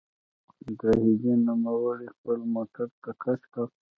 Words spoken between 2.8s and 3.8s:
ته کش کړ.